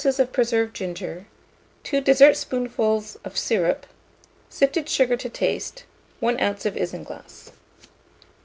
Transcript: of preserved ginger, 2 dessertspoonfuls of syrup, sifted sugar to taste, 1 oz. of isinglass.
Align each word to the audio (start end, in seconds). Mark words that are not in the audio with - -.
of 0.03 0.31
preserved 0.33 0.75
ginger, 0.75 1.27
2 1.83 2.01
dessertspoonfuls 2.01 3.17
of 3.23 3.37
syrup, 3.37 3.85
sifted 4.49 4.89
sugar 4.89 5.15
to 5.15 5.29
taste, 5.29 5.83
1 6.21 6.41
oz. 6.41 6.65
of 6.65 6.75
isinglass. 6.75 7.51